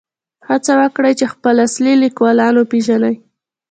[0.47, 3.15] هڅه وکړئ چې خپل اصلي لیکوالان وپېژنئ.